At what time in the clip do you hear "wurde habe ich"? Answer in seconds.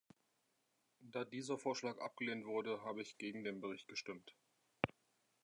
2.47-3.19